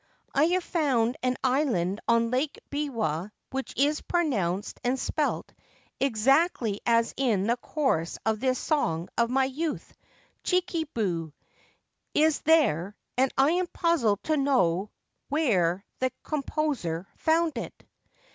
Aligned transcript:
I 0.33 0.45
have 0.45 0.63
found 0.63 1.15
an 1.21 1.37
island 1.43 1.99
on 2.07 2.31
Lake 2.31 2.59
Biwa 2.71 3.31
which 3.51 3.71
is 3.77 4.01
pronounced 4.01 4.79
and 4.83 4.99
spelt 4.99 5.53
exactly 5.99 6.81
as 6.87 7.13
in 7.17 7.45
the 7.45 7.55
chorus 7.57 8.17
of 8.25 8.39
this 8.39 8.57
song 8.57 9.09
of 9.15 9.29
my 9.29 9.45
youth.' 9.45 9.93
Chikubu' 10.43 11.33
is 12.25 12.41
there, 12.41 12.95
and 13.15 13.31
I 13.37 13.51
am 13.51 13.67
puzzled 13.67 14.23
to 14.23 14.37
know 14.37 14.89
where 15.29 15.85
the 15.99 16.11
composer 16.23 17.07
found 17.17 17.55
it. 17.59 17.85